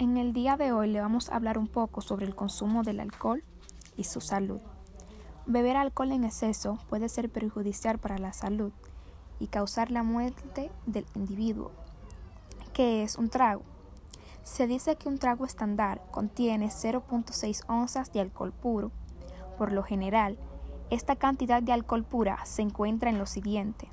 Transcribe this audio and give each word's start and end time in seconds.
En 0.00 0.16
el 0.16 0.32
día 0.32 0.56
de 0.56 0.70
hoy 0.70 0.86
le 0.92 1.00
vamos 1.00 1.28
a 1.28 1.34
hablar 1.34 1.58
un 1.58 1.66
poco 1.66 2.02
sobre 2.02 2.24
el 2.24 2.36
consumo 2.36 2.84
del 2.84 3.00
alcohol 3.00 3.42
y 3.96 4.04
su 4.04 4.20
salud. 4.20 4.60
Beber 5.44 5.76
alcohol 5.76 6.12
en 6.12 6.22
exceso 6.22 6.78
puede 6.88 7.08
ser 7.08 7.28
perjudicial 7.28 7.98
para 7.98 8.16
la 8.16 8.32
salud 8.32 8.70
y 9.40 9.48
causar 9.48 9.90
la 9.90 10.04
muerte 10.04 10.70
del 10.86 11.04
individuo. 11.16 11.72
¿Qué 12.72 13.02
es 13.02 13.16
un 13.16 13.28
trago? 13.28 13.62
Se 14.44 14.68
dice 14.68 14.94
que 14.94 15.08
un 15.08 15.18
trago 15.18 15.44
estándar 15.44 16.00
contiene 16.12 16.68
0.6 16.68 17.64
onzas 17.66 18.12
de 18.12 18.20
alcohol 18.20 18.52
puro. 18.52 18.92
Por 19.58 19.72
lo 19.72 19.82
general, 19.82 20.38
esta 20.90 21.16
cantidad 21.16 21.60
de 21.60 21.72
alcohol 21.72 22.04
pura 22.04 22.38
se 22.46 22.62
encuentra 22.62 23.10
en 23.10 23.18
lo 23.18 23.26
siguiente: 23.26 23.88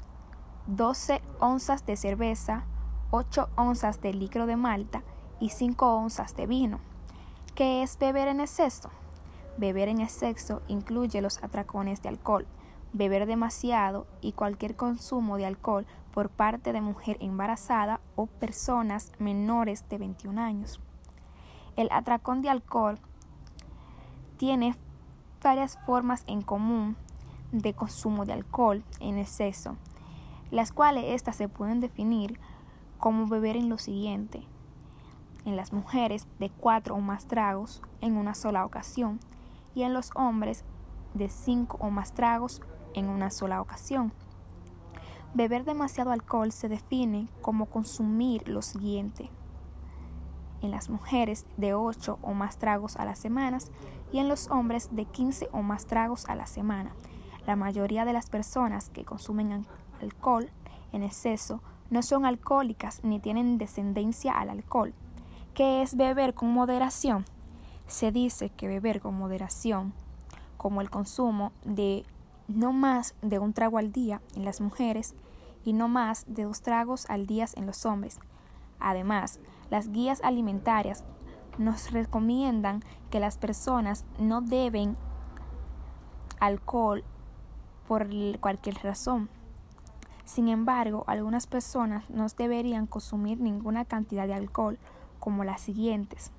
12 0.67 1.23
onzas 1.39 1.83
de 1.87 1.97
cerveza, 1.97 2.65
8 3.09 3.49
onzas 3.55 4.01
de 4.01 4.13
líquido 4.13 4.45
de 4.45 4.55
malta 4.55 5.01
y 5.45 5.49
5 5.49 5.95
onzas 5.95 6.35
de 6.35 6.47
vino. 6.47 6.79
¿Qué 7.53 7.83
es 7.83 7.99
beber 7.99 8.27
en 8.27 8.39
exceso? 8.39 8.89
Beber 9.57 9.89
en 9.89 10.01
exceso 10.01 10.63
incluye 10.67 11.21
los 11.21 11.43
atracones 11.43 12.01
de 12.01 12.09
alcohol, 12.09 12.47
beber 12.93 13.27
demasiado 13.27 14.07
y 14.21 14.31
cualquier 14.31 14.75
consumo 14.75 15.37
de 15.37 15.45
alcohol 15.45 15.85
por 16.15 16.29
parte 16.29 16.73
de 16.73 16.81
mujer 16.81 17.17
embarazada 17.19 18.01
o 18.15 18.25
personas 18.25 19.11
menores 19.19 19.87
de 19.87 19.99
21 19.99 20.41
años. 20.41 20.79
El 21.75 21.89
atracón 21.91 22.41
de 22.41 22.49
alcohol 22.49 22.97
tiene 24.37 24.75
varias 25.43 25.77
formas 25.85 26.23
en 26.25 26.41
común 26.41 26.97
de 27.51 27.75
consumo 27.75 28.25
de 28.25 28.33
alcohol 28.33 28.83
en 28.99 29.19
exceso, 29.19 29.77
las 30.49 30.71
cuales 30.71 31.05
estas 31.09 31.35
se 31.35 31.49
pueden 31.49 31.81
definir 31.81 32.39
como 32.97 33.27
beber 33.27 33.57
en 33.57 33.69
lo 33.69 33.77
siguiente, 33.77 34.47
en 35.45 35.55
las 35.55 35.71
mujeres 35.71 36.27
de 36.39 36.49
cuatro 36.49 36.95
o 36.95 36.99
más 36.99 37.27
tragos 37.27 37.81
en 38.01 38.17
una 38.17 38.35
sola 38.35 38.65
ocasión 38.65 39.19
y 39.73 39.83
en 39.83 39.93
los 39.93 40.11
hombres 40.15 40.63
de 41.13 41.29
cinco 41.29 41.77
o 41.79 41.89
más 41.89 42.13
tragos 42.13 42.61
en 42.93 43.07
una 43.09 43.31
sola 43.31 43.61
ocasión. 43.61 44.11
Beber 45.33 45.65
demasiado 45.65 46.11
alcohol 46.11 46.51
se 46.51 46.69
define 46.69 47.27
como 47.41 47.65
consumir 47.65 48.47
lo 48.47 48.61
siguiente. 48.61 49.29
En 50.61 50.71
las 50.71 50.89
mujeres 50.89 51.45
de 51.57 51.73
8 51.73 52.19
o 52.21 52.33
más 52.33 52.57
tragos 52.57 52.95
a 52.95 53.05
las 53.05 53.19
semanas 53.19 53.69
y 54.11 54.19
en 54.19 54.29
los 54.29 54.49
hombres 54.49 54.89
de 54.93 55.03
15 55.05 55.49
o 55.51 55.61
más 55.61 55.85
tragos 55.87 56.25
a 56.29 56.35
la 56.35 56.47
semana. 56.47 56.95
La 57.45 57.57
mayoría 57.57 58.05
de 58.05 58.13
las 58.13 58.29
personas 58.29 58.89
que 58.89 59.03
consumen 59.03 59.67
alcohol 60.01 60.49
en 60.93 61.03
exceso 61.03 61.61
no 61.89 62.01
son 62.01 62.25
alcohólicas 62.25 63.03
ni 63.03 63.19
tienen 63.19 63.57
descendencia 63.57 64.31
al 64.31 64.49
alcohol. 64.49 64.93
¿Qué 65.55 65.81
es 65.81 65.95
beber 65.95 66.33
con 66.33 66.51
moderación? 66.51 67.23
Se 67.87 68.11
dice 68.11 68.49
que 68.49 68.67
beber 68.67 68.99
con 68.99 69.15
moderación, 69.15 69.93
como 70.57 70.81
el 70.81 70.89
consumo 70.89 71.53
de 71.63 72.05
no 72.49 72.73
más 72.73 73.15
de 73.21 73.39
un 73.39 73.53
trago 73.53 73.77
al 73.77 73.93
día 73.93 74.21
en 74.35 74.43
las 74.43 74.59
mujeres 74.59 75.15
y 75.63 75.71
no 75.71 75.87
más 75.87 76.25
de 76.27 76.43
dos 76.43 76.61
tragos 76.61 77.09
al 77.09 77.25
día 77.25 77.45
en 77.55 77.67
los 77.67 77.85
hombres. 77.85 78.19
Además, 78.81 79.39
las 79.69 79.93
guías 79.93 80.19
alimentarias 80.25 81.05
nos 81.57 81.91
recomiendan 81.91 82.83
que 83.09 83.21
las 83.21 83.37
personas 83.37 84.03
no 84.19 84.41
deben 84.41 84.97
alcohol 86.41 87.05
por 87.87 88.09
cualquier 88.41 88.75
razón. 88.83 89.29
Sin 90.25 90.49
embargo, 90.49 91.05
algunas 91.07 91.47
personas 91.47 92.09
no 92.09 92.27
deberían 92.27 92.87
consumir 92.87 93.39
ninguna 93.39 93.85
cantidad 93.85 94.27
de 94.27 94.33
alcohol 94.33 94.77
como 95.25 95.43
las 95.43 95.59
siguientes. 95.59 96.29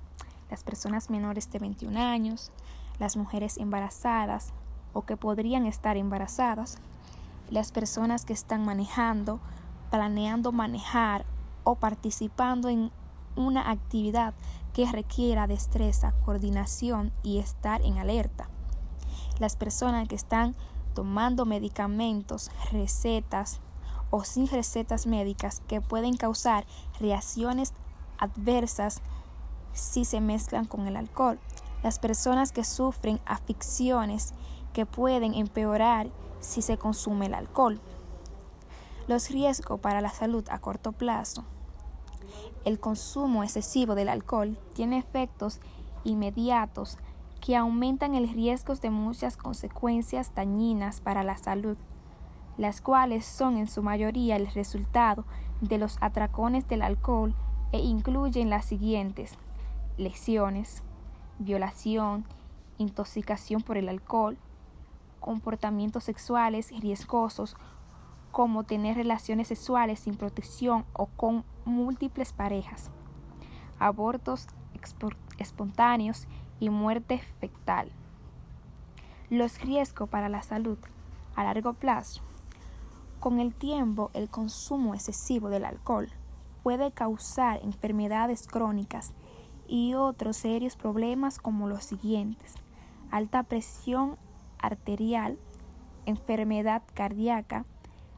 Las 0.49 0.63
personas 0.63 1.09
menores 1.09 1.51
de 1.51 1.59
21 1.59 1.99
años, 1.99 2.53
las 2.99 3.17
mujeres 3.17 3.57
embarazadas 3.57 4.53
o 4.93 5.01
que 5.01 5.17
podrían 5.17 5.65
estar 5.65 5.97
embarazadas, 5.97 6.77
las 7.49 7.73
personas 7.73 8.23
que 8.23 8.31
están 8.31 8.63
manejando, 8.63 9.41
planeando 9.91 10.53
manejar 10.53 11.25
o 11.65 11.75
participando 11.75 12.69
en 12.69 12.89
una 13.35 13.71
actividad 13.71 14.33
que 14.73 14.89
requiera 14.89 15.47
destreza, 15.47 16.13
coordinación 16.23 17.11
y 17.23 17.39
estar 17.39 17.81
en 17.81 17.97
alerta. 17.97 18.47
Las 19.37 19.57
personas 19.57 20.07
que 20.07 20.15
están 20.15 20.55
tomando 20.93 21.45
medicamentos, 21.45 22.51
recetas 22.71 23.59
o 24.11 24.23
sin 24.23 24.47
recetas 24.47 25.07
médicas 25.07 25.61
que 25.67 25.81
pueden 25.81 26.15
causar 26.15 26.65
reacciones 27.01 27.73
adversas 28.17 29.01
si 29.73 30.05
se 30.05 30.21
mezclan 30.21 30.65
con 30.65 30.87
el 30.87 30.95
alcohol. 30.95 31.39
Las 31.83 31.99
personas 31.99 32.51
que 32.51 32.63
sufren 32.63 33.19
aficiones 33.25 34.33
que 34.73 34.85
pueden 34.85 35.33
empeorar 35.33 36.09
si 36.39 36.61
se 36.61 36.77
consume 36.77 37.27
el 37.27 37.33
alcohol. 37.33 37.79
Los 39.07 39.29
riesgos 39.29 39.79
para 39.79 40.01
la 40.01 40.09
salud 40.09 40.43
a 40.49 40.59
corto 40.59 40.91
plazo. 40.91 41.45
El 42.65 42.79
consumo 42.79 43.43
excesivo 43.43 43.95
del 43.95 44.09
alcohol 44.09 44.57
tiene 44.73 44.97
efectos 44.97 45.59
inmediatos 46.03 46.97
que 47.39 47.55
aumentan 47.55 48.15
el 48.15 48.27
riesgo 48.29 48.75
de 48.75 48.89
muchas 48.89 49.37
consecuencias 49.37 50.33
dañinas 50.35 50.99
para 50.99 51.23
la 51.23 51.37
salud, 51.37 51.77
las 52.57 52.81
cuales 52.81 53.25
son 53.25 53.57
en 53.57 53.67
su 53.67 53.83
mayoría 53.83 54.35
el 54.35 54.47
resultado 54.47 55.23
de 55.61 55.77
los 55.77 55.97
atracones 56.01 56.67
del 56.67 56.81
alcohol 56.81 57.33
e 57.71 57.79
incluyen 57.79 58.49
las 58.49 58.65
siguientes 58.65 59.37
lesiones, 59.97 60.83
violación, 61.39 62.25
intoxicación 62.77 63.61
por 63.61 63.77
el 63.77 63.89
alcohol, 63.89 64.37
comportamientos 65.19 66.03
sexuales 66.03 66.71
riesgosos 66.79 67.55
como 68.31 68.63
tener 68.63 68.95
relaciones 68.95 69.47
sexuales 69.47 69.99
sin 69.99 70.15
protección 70.15 70.85
o 70.93 71.07
con 71.07 71.43
múltiples 71.65 72.33
parejas, 72.33 72.91
abortos 73.79 74.47
espontáneos 75.39 76.27
y 76.59 76.69
muerte 76.69 77.19
fetal. 77.39 77.91
Los 79.29 79.59
riesgos 79.61 80.07
para 80.07 80.29
la 80.29 80.43
salud 80.43 80.77
a 81.35 81.43
largo 81.43 81.73
plazo. 81.73 82.21
Con 83.19 83.39
el 83.39 83.53
tiempo, 83.53 84.11
el 84.13 84.29
consumo 84.29 84.93
excesivo 84.93 85.49
del 85.49 85.65
alcohol 85.65 86.09
puede 86.67 86.91
causar 86.91 87.61
enfermedades 87.63 88.45
crónicas 88.45 89.13
y 89.69 89.93
otros 89.93 90.35
serios 90.35 90.75
problemas 90.75 91.39
como 91.39 91.65
los 91.69 91.85
siguientes. 91.85 92.55
Alta 93.09 93.43
presión 93.43 94.17
arterial, 94.59 95.37
enfermedad 96.05 96.83
cardíaca, 96.93 97.63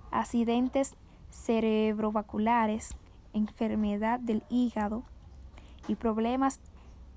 accidentes 0.10 0.96
cerebrovasculares, 1.30 2.96
enfermedad 3.34 4.20
del 4.20 4.42
hígado 4.50 5.04
y 5.88 5.94
problemas 5.94 6.60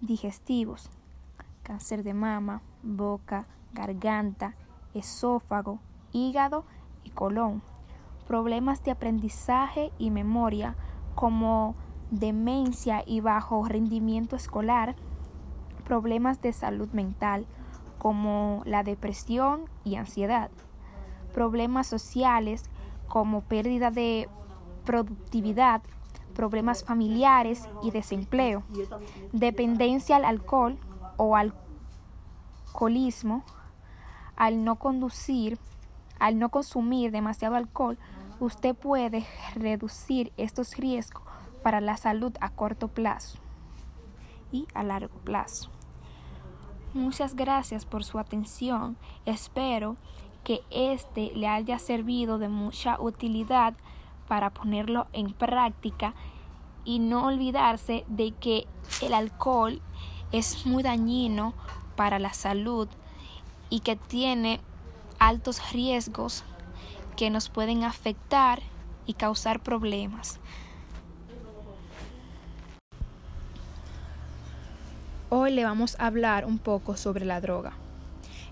digestivos, 0.03 0.91
cáncer 1.63 2.03
de 2.03 2.13
mama, 2.13 2.61
boca, 2.83 3.47
garganta, 3.73 4.55
esófago, 4.93 5.79
hígado 6.13 6.67
y 7.05 7.09
colon, 7.09 7.63
problemas 8.29 8.85
de 8.85 8.91
aprendizaje 8.91 9.93
y 9.97 10.11
memoria, 10.11 10.77
como 11.15 11.75
demencia 12.11 13.03
y 13.07 13.21
bajo 13.21 13.65
rendimiento 13.65 14.37
escolar, 14.37 14.97
problemas 15.85 16.41
de 16.41 16.53
salud 16.53 16.89
mental 16.93 17.47
como 17.99 18.63
la 18.65 18.83
depresión 18.83 19.63
y 19.85 19.97
ansiedad, 19.97 20.51
problemas 21.33 21.87
sociales 21.87 22.65
como 23.09 23.43
pérdida 23.43 23.91
de 23.91 24.29
productividad, 24.85 25.83
problemas 26.35 26.85
familiares 26.85 27.69
y 27.83 27.91
desempleo, 27.91 28.63
dependencia 29.33 30.17
al 30.17 30.25
alcohol 30.25 30.79
o 31.17 31.37
alcoholismo, 31.37 33.45
al 34.37 34.65
no 34.65 34.77
conducir, 34.77 35.59
al 36.19 36.39
no 36.39 36.49
consumir 36.49 37.13
demasiado 37.13 37.55
alcohol, 37.55 37.99
usted 38.43 38.75
puede 38.75 39.25
reducir 39.55 40.33
estos 40.37 40.77
riesgos 40.77 41.23
para 41.63 41.81
la 41.81 41.97
salud 41.97 42.33
a 42.41 42.51
corto 42.51 42.89
plazo 42.89 43.39
y 44.51 44.67
a 44.75 44.83
largo 44.83 45.17
plazo. 45.19 45.71
Muchas 46.93 47.37
gracias 47.37 47.87
por 47.87 48.03
su 48.03 48.19
atención. 48.19 48.97
Espero 49.27 49.97
que 50.43 50.61
este 50.71 51.31
le 51.37 51.47
haya 51.47 51.79
servido 51.79 52.39
de 52.39 52.49
mucha 52.49 53.01
utilidad 53.01 53.75
para 54.27 54.51
ponerlo 54.51 55.07
en 55.13 55.33
práctica 55.33 56.15
y 56.85 56.99
no 56.99 57.27
olvidarse 57.27 58.05
de 58.09 58.33
que 58.33 58.67
el 59.03 59.15
alcohol 59.15 59.81
es 60.33 60.67
muy 60.67 60.83
dañino 60.83 61.55
para 61.95 62.19
la 62.19 62.33
salud 62.33 62.89
y 63.71 63.81
que 63.81 63.95
tiene 63.95 64.61
altos 65.21 65.73
riesgos 65.73 66.45
que 67.17 67.31
nos 67.31 67.49
pueden 67.49 67.85
afectar 67.85 68.61
y 69.07 69.15
causar 69.15 69.61
problemas. 69.61 70.41
Hoy 75.31 75.51
le 75.53 75.65
vamos 75.65 75.97
a 75.99 76.07
hablar 76.07 76.45
un 76.45 76.59
poco 76.59 76.97
sobre 76.97 77.25
la 77.25 77.41
droga. 77.41 77.73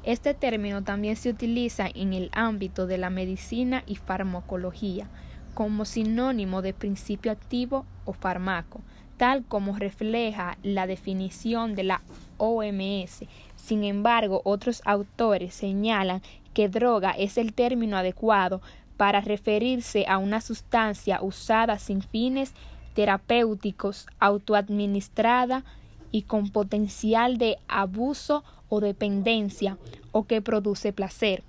Este 0.03 0.33
término 0.33 0.83
también 0.83 1.17
se 1.17 1.29
utiliza 1.29 1.87
en 1.95 2.15
el 2.15 2.31
ámbito 2.33 2.87
de 2.87 2.97
la 2.97 3.11
medicina 3.11 3.83
y 3.87 3.97
farmacología 3.97 5.07
como 5.53 5.85
sinónimo 5.85 6.63
de 6.63 6.73
principio 6.73 7.33
activo 7.33 7.85
o 8.07 8.15
fármaco, 8.15 8.81
tal 9.19 9.45
como 9.45 9.77
refleja 9.77 10.57
la 10.63 10.87
definición 10.87 11.75
de 11.75 11.85
la 11.85 12.01
OMS. 12.39 13.25
Sin 13.57 13.85
embargo, 13.85 14.41
otros 14.45 14.81
autores 14.87 15.53
señalan 15.53 16.23
que 16.55 16.69
droga 16.69 17.11
es 17.11 17.39
el 17.39 17.53
término 17.53 17.97
adecuado 17.97 18.61
para 18.97 19.21
referirse 19.21 20.05
a 20.09 20.19
una 20.19 20.41
sustancia 20.41 21.23
usada 21.23 21.79
sin 21.79 22.03
fines 22.03 22.55
terapéuticos, 22.95 24.07
autoadministrada 24.19 25.65
y 26.11 26.23
con 26.23 26.51
potencial 26.51 27.39
de 27.39 27.59
abuso 27.69 28.45
o 28.69 28.81
dependencia 28.81 29.79
o 30.13 30.25
que 30.25 30.43
produce 30.43 30.93
placer. 30.93 31.43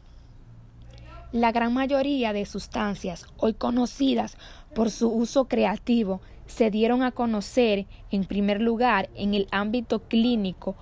La 1.31 1.51
gran 1.51 1.74
mayoría 1.74 2.33
de 2.33 2.45
sustancias 2.45 3.25
hoy 3.38 3.54
conocidas 3.54 4.38
por 4.75 4.92
su 4.92 5.09
uso 5.09 5.45
creativo 5.45 6.21
se 6.45 6.69
dieron 6.69 7.04
a 7.04 7.12
conocer 7.12 7.86
en 8.12 8.25
primer 8.25 8.59
lugar 8.59 9.09
en 9.15 9.33
el 9.33 9.47
ámbito 9.51 10.00
clínico 10.00 10.75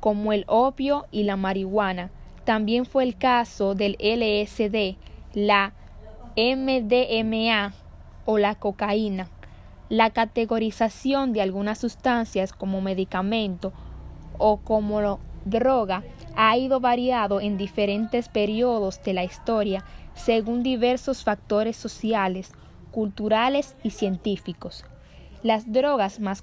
como 0.00 0.32
el 0.34 0.44
opio 0.46 1.06
y 1.10 1.22
la 1.22 1.36
marihuana. 1.36 2.10
También 2.46 2.86
fue 2.86 3.02
el 3.02 3.18
caso 3.18 3.74
del 3.74 3.96
LSD, 3.98 4.96
la 5.34 5.72
MDMA 6.36 7.74
o 8.24 8.38
la 8.38 8.54
cocaína. 8.54 9.28
La 9.88 10.10
categorización 10.10 11.32
de 11.32 11.42
algunas 11.42 11.78
sustancias 11.78 12.52
como 12.52 12.80
medicamento 12.80 13.72
o 14.38 14.58
como 14.58 15.18
droga 15.44 16.04
ha 16.36 16.56
ido 16.56 16.78
variado 16.78 17.40
en 17.40 17.56
diferentes 17.56 18.28
periodos 18.28 19.02
de 19.02 19.12
la 19.12 19.24
historia 19.24 19.84
según 20.14 20.62
diversos 20.62 21.24
factores 21.24 21.76
sociales, 21.76 22.52
culturales 22.92 23.74
y 23.82 23.90
científicos. 23.90 24.84
Las 25.42 25.72
drogas 25.72 26.20
más 26.20 26.42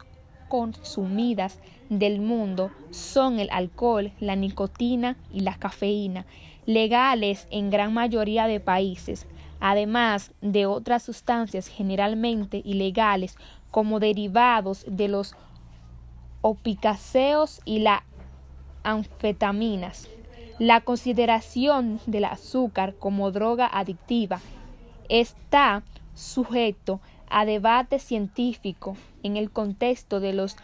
consumidas 0.53 1.57
del 1.89 2.21
mundo 2.21 2.69
son 2.91 3.39
el 3.39 3.49
alcohol, 3.49 4.11
la 4.19 4.35
nicotina 4.35 5.17
y 5.31 5.39
la 5.39 5.55
cafeína, 5.55 6.27
legales 6.67 7.47
en 7.49 7.71
gran 7.71 7.91
mayoría 7.91 8.45
de 8.45 8.59
países, 8.59 9.25
además 9.59 10.31
de 10.41 10.67
otras 10.67 11.01
sustancias 11.01 11.65
generalmente 11.65 12.61
ilegales 12.63 13.35
como 13.71 13.99
derivados 13.99 14.85
de 14.87 15.07
los 15.07 15.35
opiáceos 16.41 17.59
y 17.65 17.79
las 17.79 18.01
anfetaminas. 18.83 20.07
La 20.59 20.81
consideración 20.81 21.99
del 22.05 22.25
azúcar 22.25 22.93
como 22.99 23.31
droga 23.31 23.65
adictiva 23.65 24.39
está 25.09 25.81
sujeto 26.13 26.99
a 27.27 27.43
debate 27.43 27.97
científico 27.97 28.95
en 29.23 29.37
el 29.37 29.49
contexto 29.49 30.19
de 30.19 30.33
los 30.33 30.55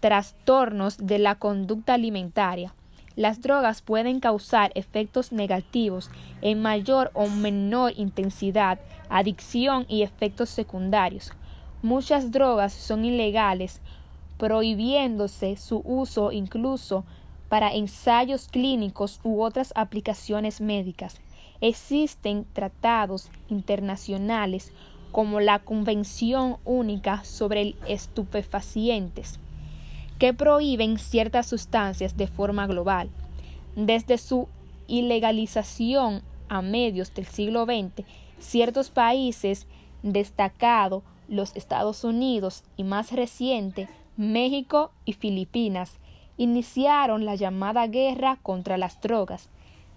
trastornos 0.00 0.98
de 0.98 1.18
la 1.18 1.36
conducta 1.36 1.94
alimentaria. 1.94 2.74
Las 3.16 3.40
drogas 3.40 3.80
pueden 3.80 4.20
causar 4.20 4.72
efectos 4.74 5.32
negativos 5.32 6.10
en 6.42 6.60
mayor 6.60 7.10
o 7.14 7.28
menor 7.28 7.92
intensidad, 7.96 8.80
adicción 9.08 9.86
y 9.88 10.02
efectos 10.02 10.50
secundarios. 10.50 11.32
Muchas 11.80 12.32
drogas 12.32 12.72
son 12.72 13.04
ilegales, 13.04 13.80
prohibiéndose 14.36 15.56
su 15.56 15.80
uso 15.84 16.32
incluso 16.32 17.04
para 17.48 17.72
ensayos 17.72 18.48
clínicos 18.48 19.20
u 19.22 19.42
otras 19.42 19.72
aplicaciones 19.76 20.60
médicas. 20.60 21.20
Existen 21.60 22.46
tratados 22.52 23.30
internacionales 23.48 24.72
como 25.14 25.38
la 25.38 25.60
Convención 25.60 26.56
Única 26.64 27.22
sobre 27.22 27.76
Estupefacientes, 27.86 29.38
que 30.18 30.34
prohíben 30.34 30.98
ciertas 30.98 31.46
sustancias 31.46 32.16
de 32.16 32.26
forma 32.26 32.66
global. 32.66 33.10
Desde 33.76 34.18
su 34.18 34.48
ilegalización 34.88 36.22
a 36.48 36.62
medios 36.62 37.14
del 37.14 37.26
siglo 37.26 37.64
XX, 37.64 38.04
ciertos 38.40 38.90
países, 38.90 39.68
destacado 40.02 41.04
los 41.28 41.54
Estados 41.54 42.02
Unidos 42.02 42.64
y 42.76 42.82
más 42.82 43.12
reciente 43.12 43.88
México 44.16 44.90
y 45.04 45.12
Filipinas, 45.12 45.92
iniciaron 46.38 47.24
la 47.24 47.36
llamada 47.36 47.86
guerra 47.86 48.40
contra 48.42 48.78
las 48.78 49.00
drogas, 49.00 49.48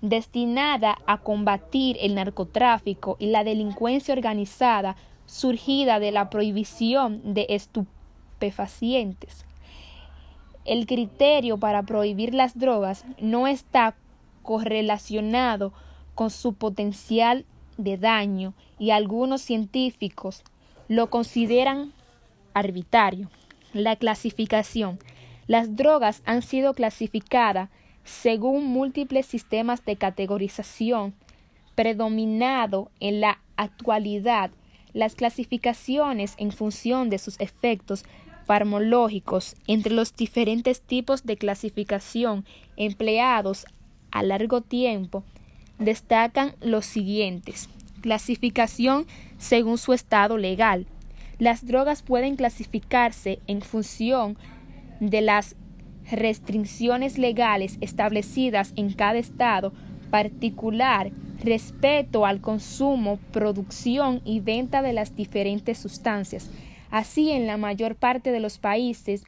destinada 0.02 0.98
a 1.06 1.20
combatir 1.20 1.98
el 2.02 2.16
narcotráfico 2.16 3.18
y 3.20 3.28
la 3.28 3.44
delincuencia 3.44 4.14
organizada 4.14 4.96
surgida 5.26 6.00
de 6.00 6.12
la 6.12 6.30
prohibición 6.30 7.34
de 7.34 7.48
estupefacientes. 7.50 9.46
El 10.66 10.86
criterio 10.86 11.58
para 11.58 11.84
prohibir 11.84 12.34
las 12.34 12.58
drogas 12.58 13.06
no 13.20 13.48
está 13.48 13.96
correlacionado 14.44 15.74
con 16.16 16.30
su 16.30 16.54
potencial 16.54 17.46
de 17.78 17.98
daño 17.98 18.54
y 18.80 18.92
algunos 18.92 19.42
científicos 19.42 20.44
lo 20.88 21.10
consideran 21.10 21.94
arbitrario. 22.54 23.30
La 23.74 23.96
clasificación. 23.96 25.00
Las 25.48 25.76
drogas 25.76 26.22
han 26.26 26.42
sido 26.42 26.74
clasificadas 26.74 27.70
según 28.07 28.65
múltiples 28.65 29.25
sistemas 29.25 29.83
de 29.83 29.98
categorización, 29.98 31.13
predominado 31.75 32.89
en 33.01 33.19
la 33.19 33.39
actualidad 33.57 34.50
las 34.94 35.13
clasificaciones 35.13 36.33
en 36.38 36.51
función 36.51 37.09
de 37.09 37.19
sus 37.19 37.39
efectos 37.39 38.06
farmológicos 38.45 39.56
entre 39.68 39.94
los 39.94 40.15
diferentes 40.15 40.81
tipos 40.81 41.25
de 41.25 41.36
clasificación 41.36 42.45
empleados 42.77 43.65
a 44.12 44.24
largo 44.24 44.62
tiempo 44.62 45.24
destacan 45.77 46.56
los 46.62 46.86
siguientes. 46.86 47.69
Clasificación 48.01 49.06
según 49.38 49.77
su 49.77 49.92
estado 49.92 50.38
legal. 50.38 50.88
Las 51.39 51.68
drogas 51.68 52.03
pueden 52.03 52.38
clasificarse 52.38 53.39
en 53.48 53.62
función 53.62 54.38
de 55.01 55.21
las 55.21 55.55
restricciones 56.12 57.18
legales 57.18 57.78
establecidas 57.82 58.74
en 58.76 58.94
cada 58.94 59.18
estado 59.18 59.74
particular 60.10 61.12
respecto 61.44 62.26
al 62.26 62.42
consumo, 62.42 63.20
producción 63.32 64.22
y 64.24 64.40
venta 64.40 64.82
de 64.82 64.94
las 64.94 65.16
diferentes 65.16 65.78
sustancias. 65.78 66.50
Así, 66.90 67.32
en 67.32 67.48
la 67.48 67.58
mayor 67.58 67.96
parte 67.96 68.32
de 68.32 68.40
los 68.40 68.58
países 68.58 69.26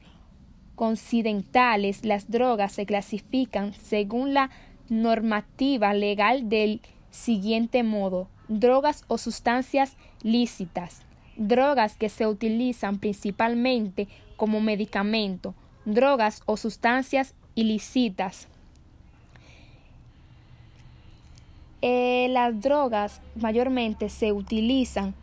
occidentales, 0.76 2.04
las 2.04 2.30
drogas 2.30 2.72
se 2.72 2.86
clasifican 2.86 3.74
según 3.74 4.32
la 4.32 4.50
normativa 4.88 5.92
legal 5.92 6.48
del 6.48 6.80
siguiente 7.10 7.82
modo 7.82 8.28
drogas 8.50 9.04
o 9.06 9.16
sustancias 9.16 9.96
lícitas, 10.22 11.02
drogas 11.36 11.96
que 11.96 12.08
se 12.08 12.26
utilizan 12.26 12.98
principalmente 12.98 14.08
como 14.36 14.60
medicamento, 14.60 15.54
drogas 15.84 16.42
o 16.46 16.56
sustancias 16.56 17.34
ilícitas. 17.54 18.48
Eh, 21.82 22.28
las 22.30 22.60
drogas 22.60 23.22
mayormente 23.36 24.10
se 24.10 24.32
utilizan 24.32 25.14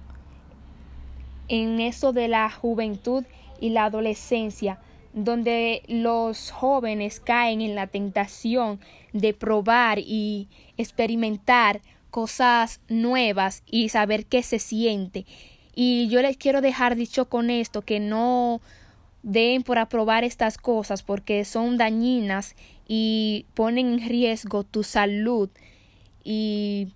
en 1.47 1.79
eso 1.79 2.13
de 2.13 2.27
la 2.27 2.49
juventud 2.49 3.23
y 3.59 3.69
la 3.69 3.85
adolescencia, 3.85 4.79
donde 5.13 5.83
los 5.87 6.51
jóvenes 6.51 7.19
caen 7.19 7.61
en 7.61 7.75
la 7.75 7.87
tentación 7.87 8.79
de 9.13 9.33
probar 9.33 9.99
y 9.99 10.47
experimentar 10.77 11.81
cosas 12.09 12.81
nuevas 12.87 13.63
y 13.65 13.89
saber 13.89 14.25
qué 14.25 14.43
se 14.43 14.59
siente. 14.59 15.25
Y 15.75 16.07
yo 16.09 16.21
les 16.21 16.37
quiero 16.37 16.61
dejar 16.61 16.95
dicho 16.95 17.29
con 17.29 17.49
esto 17.51 17.83
que 17.83 17.99
no 17.99 18.61
den 19.23 19.63
por 19.63 19.77
aprobar 19.77 20.23
estas 20.23 20.57
cosas 20.57 21.03
porque 21.03 21.43
son 21.45 21.77
dañinas 21.77 22.55
y 22.87 23.45
ponen 23.53 23.93
en 23.93 24.09
riesgo 24.09 24.63
tu 24.63 24.83
salud 24.83 25.49
y 26.23 26.89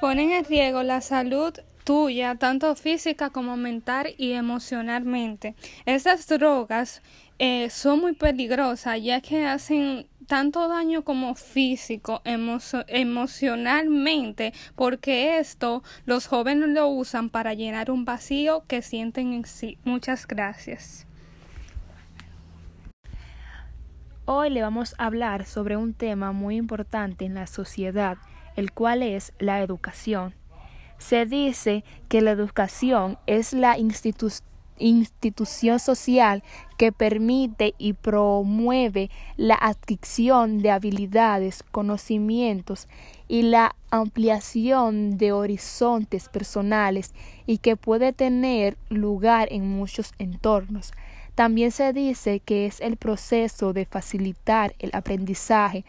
ponen 0.00 0.32
en 0.32 0.44
riesgo 0.44 0.82
la 0.82 1.00
salud 1.00 1.52
tuya, 1.84 2.34
tanto 2.36 2.74
física 2.74 3.30
como 3.30 3.56
mental 3.56 4.14
y 4.16 4.32
emocionalmente. 4.32 5.54
Estas 5.84 6.26
drogas 6.26 7.02
eh, 7.38 7.68
son 7.70 8.00
muy 8.00 8.14
peligrosas 8.14 9.02
ya 9.02 9.20
que 9.20 9.46
hacen 9.46 10.06
tanto 10.26 10.68
daño 10.68 11.04
como 11.04 11.34
físico, 11.34 12.22
emocionalmente, 12.24 14.52
porque 14.74 15.38
esto 15.38 15.82
los 16.04 16.26
jóvenes 16.26 16.70
lo 16.70 16.88
usan 16.88 17.30
para 17.30 17.54
llenar 17.54 17.90
un 17.90 18.04
vacío 18.04 18.64
que 18.66 18.82
sienten 18.82 19.32
en 19.32 19.44
sí. 19.44 19.78
Muchas 19.84 20.26
gracias. 20.26 21.06
Hoy 24.26 24.50
le 24.50 24.62
vamos 24.62 24.94
a 24.98 25.06
hablar 25.06 25.44
sobre 25.44 25.76
un 25.76 25.92
tema 25.92 26.32
muy 26.32 26.56
importante 26.56 27.26
en 27.26 27.34
la 27.34 27.46
sociedad, 27.46 28.16
el 28.56 28.72
cual 28.72 29.02
es 29.02 29.34
la 29.38 29.60
educación. 29.60 30.34
Se 30.96 31.26
dice 31.26 31.84
que 32.08 32.22
la 32.22 32.30
educación 32.30 33.18
es 33.26 33.52
la 33.52 33.76
institución 33.76 34.53
social 35.78 36.42
que 36.76 36.92
permite 36.92 37.74
y 37.78 37.92
promueve 37.92 39.10
la 39.36 39.54
adquisición 39.54 40.58
de 40.58 40.70
habilidades, 40.70 41.62
conocimientos 41.62 42.88
y 43.28 43.42
la 43.42 43.76
ampliación 43.90 45.16
de 45.16 45.32
horizontes 45.32 46.28
personales 46.28 47.14
y 47.46 47.58
que 47.58 47.76
puede 47.76 48.12
tener 48.12 48.76
lugar 48.88 49.48
en 49.50 49.68
muchos 49.68 50.12
entornos. 50.18 50.92
También 51.34 51.72
se 51.72 51.92
dice 51.92 52.40
que 52.40 52.66
es 52.66 52.80
el 52.80 52.96
proceso 52.96 53.72
de 53.72 53.86
facilitar 53.86 54.74
el 54.78 54.90
aprendizaje 54.92 55.84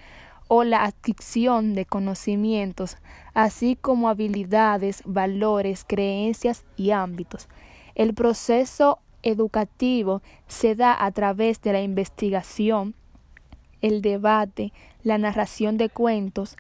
o 0.48 0.64
la 0.64 0.84
adquisición 0.84 1.74
de 1.74 1.86
conocimientos, 1.86 2.98
así 3.34 3.76
como 3.76 4.10
habilidades, 4.10 5.02
valores, 5.06 5.86
creencias 5.88 6.64
y 6.78 6.92
ámbitos. 6.92 7.48
El 7.96 8.14
proceso 8.14 9.00
educativo 9.24 10.22
se 10.48 10.76
da 10.76 10.96
a 11.04 11.12
través 11.12 11.62
de 11.62 11.74
la 11.74 11.82
investigación, 11.82 12.94
el 13.82 14.02
debate, 14.02 14.74
la 15.04 15.18
narración 15.18 15.78
de 15.78 15.90
cuentos, 15.90 16.58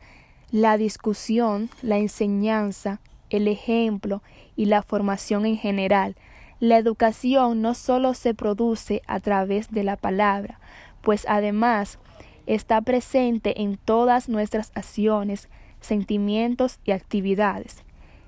la 0.51 0.77
discusión, 0.77 1.69
la 1.81 1.97
enseñanza, 1.97 3.01
el 3.29 3.47
ejemplo 3.47 4.21
y 4.55 4.65
la 4.65 4.81
formación 4.81 5.45
en 5.45 5.57
general, 5.57 6.15
la 6.59 6.77
educación 6.77 7.61
no 7.61 7.73
solo 7.73 8.13
se 8.13 8.33
produce 8.33 9.01
a 9.07 9.19
través 9.19 9.71
de 9.71 9.83
la 9.83 9.97
palabra, 9.97 10.59
pues 11.01 11.25
además 11.27 11.99
está 12.45 12.81
presente 12.81 13.61
en 13.61 13.77
todas 13.77 14.29
nuestras 14.29 14.71
acciones, 14.75 15.49
sentimientos 15.81 16.79
y 16.85 16.91
actividades. 16.91 17.83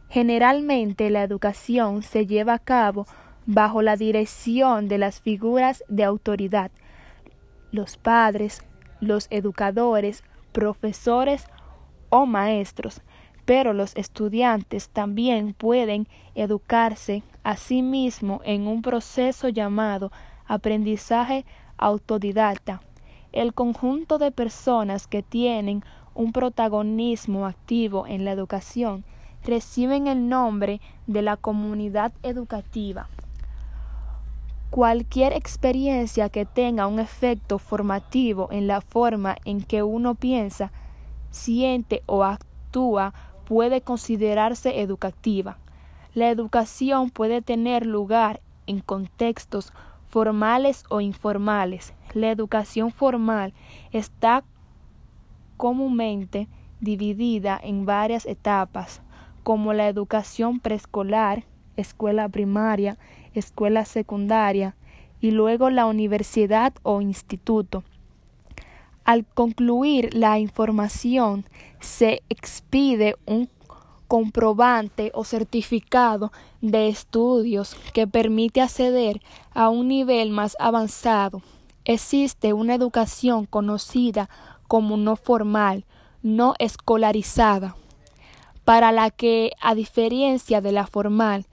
Generalmente 0.09 1.09
la 1.09 1.23
educación 1.23 2.01
se 2.01 2.25
lleva 2.25 2.53
a 2.53 2.59
cabo 2.59 3.05
bajo 3.45 3.81
la 3.81 3.97
dirección 3.97 4.87
de 4.87 4.97
las 4.97 5.21
figuras 5.21 5.83
de 5.89 6.03
autoridad, 6.03 6.71
los 7.71 7.97
padres, 7.97 8.61
los 8.99 9.27
educadores, 9.29 10.23
profesores 10.53 11.45
o 12.09 12.25
maestros, 12.25 13.01
pero 13.45 13.73
los 13.73 13.95
estudiantes 13.95 14.89
también 14.89 15.53
pueden 15.53 16.07
educarse 16.35 17.23
a 17.43 17.57
sí 17.57 17.81
mismo 17.81 18.41
en 18.43 18.67
un 18.67 18.81
proceso 18.81 19.49
llamado 19.49 20.11
aprendizaje 20.45 21.45
autodidacta. 21.77 22.81
El 23.31 23.53
conjunto 23.53 24.17
de 24.17 24.31
personas 24.31 25.07
que 25.07 25.21
tienen 25.21 25.83
un 26.15 26.31
protagonismo 26.31 27.45
activo 27.45 28.07
en 28.07 28.25
la 28.25 28.31
educación 28.31 29.05
reciben 29.48 30.08
el 30.08 30.30
nombre 30.30 30.82
de 31.08 31.22
la 31.22 31.38
comunidad 31.38 32.12
educativa. 32.22 33.08
Cualquier 34.70 35.32
experiencia 35.34 36.30
que 36.30 36.46
tenga 36.46 36.86
un 36.86 37.00
efecto 37.00 37.58
formativo 37.58 38.50
en 38.51 38.68
la 38.68 38.82
forma 38.82 39.38
en 39.46 39.63
que 39.63 39.82
uno 39.82 40.13
piensa, 40.16 40.72
siente 41.32 42.04
o 42.06 42.24
actúa 42.25 43.13
puede 43.46 43.82
considerarse 43.82 44.82
educativa. 44.82 45.58
La 46.13 46.30
educación 46.30 47.10
puede 47.10 47.42
tener 47.42 47.86
lugar 47.86 48.42
en 48.66 48.82
contextos 48.82 49.72
formales 50.10 50.84
o 50.89 51.00
informales. 51.00 51.94
La 52.13 52.30
educación 52.32 52.92
formal 52.92 53.54
está 53.92 54.44
comúnmente 55.56 56.50
dividida 56.82 57.60
en 57.62 57.86
varias 57.86 58.25
etapas, 58.25 59.01
como 59.48 59.72
la 59.72 59.88
educación 59.88 60.60
preescolar, 60.60 61.46
escuela 61.77 62.27
primaria, 62.27 62.98
escuela 63.34 63.86
secundaria 63.86 64.75
y 65.22 65.32
luego 65.32 65.70
la 65.70 65.86
universidad 65.86 66.74
o 66.84 67.00
instituto. 67.00 67.86
Al 69.06 69.25
concluir 69.25 70.13
la 70.13 70.38
información, 70.38 71.46
se 71.80 72.24
expide 72.27 73.16
un 73.25 73.48
comprobante 74.10 75.12
o 75.13 75.24
certificado 75.24 76.34
de 76.60 76.89
estudios 76.89 77.77
que 77.94 78.06
permite 78.06 78.60
acceder 78.60 79.22
a 79.54 79.70
un 79.70 79.88
nivel 79.88 80.30
más 80.30 80.58
avanzado. 80.60 81.42
Existe 81.86 82.51
una 82.51 82.75
educación 82.75 83.46
conocida 83.46 84.30
como 84.68 84.98
no 84.98 85.16
formal, 85.16 85.86
no 86.22 86.54
escolarizada, 86.60 87.77
para 88.67 88.91
la 88.91 89.12
que, 89.12 89.53
a 89.62 89.75
diferencia 89.75 90.59
de 90.59 90.74
la 90.74 90.88
formal, 90.88 91.45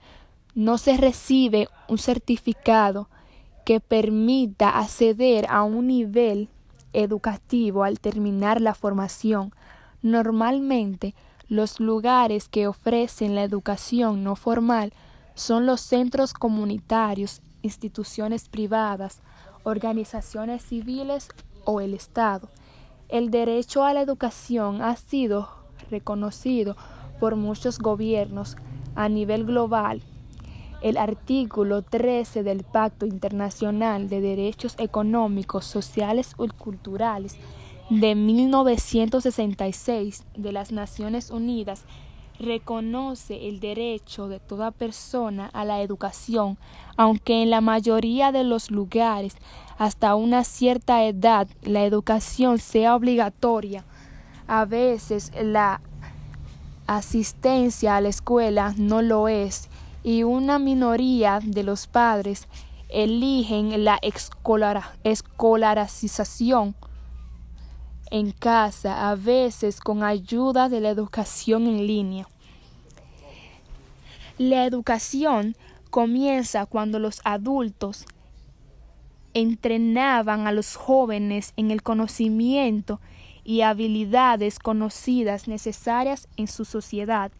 no 0.53 0.77
se 0.77 0.97
recibe 0.97 1.69
un 1.87 1.97
certificado 1.97 3.07
que 3.65 3.79
permita 3.79 4.79
acceder 4.79 5.45
a 5.47 5.63
un 5.63 5.87
nivel 5.87 6.49
educativo 6.91 7.85
al 7.85 8.01
terminar 8.01 8.59
la 8.59 8.73
formación. 8.73 9.53
Normalmente, 10.01 11.15
los 11.47 11.79
lugares 11.79 12.49
que 12.49 12.67
ofrecen 12.67 13.33
la 13.33 13.43
educación 13.43 14.25
no 14.25 14.35
formal 14.35 14.91
son 15.35 15.65
los 15.65 15.79
centros 15.79 16.33
comunitarios, 16.33 17.41
instituciones 17.61 18.49
privadas, 18.49 19.21
organizaciones 19.63 20.65
civiles 20.65 21.29
o 21.63 21.79
el 21.79 21.93
Estado. 21.93 22.49
El 23.07 23.31
derecho 23.31 23.85
a 23.85 23.93
la 23.93 24.01
educación 24.01 24.81
ha 24.81 24.97
sido 24.97 25.47
reconocido 25.89 26.75
por 27.19 27.35
muchos 27.35 27.79
gobiernos 27.79 28.55
a 28.95 29.09
nivel 29.09 29.45
global 29.45 30.01
el 30.85 30.97
artículo 30.97 31.81
13 31.81 32.43
del 32.43 32.63
Pacto 32.63 33.07
Internacional 33.07 34.07
de 34.07 34.21
Derechos 34.21 34.75
Económicos, 34.77 35.65
Sociales 35.65 36.35
y 36.37 36.47
Culturales 36.49 37.37
de 37.89 38.13
1966 38.13 40.23
de 40.35 40.51
las 40.51 40.71
Naciones 40.71 41.31
Unidas 41.31 41.85
reconoce 42.39 43.47
el 43.47 43.59
derecho 43.59 44.27
de 44.27 44.39
toda 44.39 44.69
persona 44.69 45.49
a 45.53 45.65
la 45.65 45.81
educación, 45.81 46.59
aunque 46.97 47.41
en 47.41 47.49
la 47.49 47.61
mayoría 47.61 48.31
de 48.31 48.43
los 48.43 48.69
lugares 48.69 49.37
hasta 49.79 50.13
una 50.13 50.43
cierta 50.43 51.03
edad 51.05 51.47
la 51.63 51.83
educación 51.85 52.59
sea 52.59 52.95
obligatoria. 52.95 53.85
A 54.47 54.65
veces 54.65 55.31
la 55.41 55.81
asistencia 56.87 57.95
a 57.95 58.01
la 58.01 58.09
escuela 58.09 58.73
no 58.77 59.01
lo 59.01 59.27
es 59.27 59.69
y 60.03 60.23
una 60.23 60.59
minoría 60.59 61.39
de 61.43 61.63
los 61.63 61.87
padres 61.87 62.47
eligen 62.89 63.83
la 63.83 63.99
escolarización 65.03 66.75
en 68.11 68.31
casa, 68.31 69.09
a 69.09 69.15
veces 69.15 69.79
con 69.79 70.03
ayuda 70.03 70.69
de 70.69 70.79
la 70.79 70.89
educación 70.89 71.65
en 71.67 71.87
línea. 71.87 72.27
La 74.37 74.65
educación 74.65 75.55
comienza 75.89 76.65
cuando 76.65 76.99
los 76.99 77.21
adultos 77.23 78.05
entrenaban 79.33 80.45
a 80.47 80.51
los 80.51 80.75
jóvenes 80.75 81.53
en 81.57 81.71
el 81.71 81.81
conocimiento 81.83 82.99
y 83.45 83.61
habilidades 83.61 84.59
conocidas 84.59 85.47
necesarias 85.47 86.27
en 86.35 86.47
su 86.47 86.65
sociedad. 86.65 87.31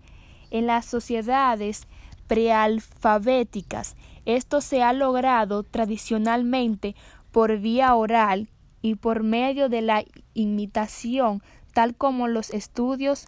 En 0.51 0.67
las 0.67 0.85
sociedades 0.85 1.87
prealfabéticas. 2.27 3.95
Esto 4.25 4.61
se 4.61 4.81
ha 4.81 4.93
logrado 4.93 5.63
tradicionalmente 5.63 6.95
por 7.31 7.57
vía 7.57 7.93
oral 7.95 8.47
y 8.81 8.95
por 8.95 9.23
medio 9.23 9.67
de 9.67 9.81
la 9.81 10.05
imitación, 10.33 11.43
tal 11.73 11.95
como 11.95 12.27
los 12.27 12.51
estudios 12.51 13.25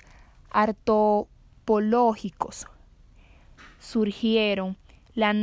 artopológicos 0.52 2.68
surgieron. 3.80 4.78
La 5.14 5.34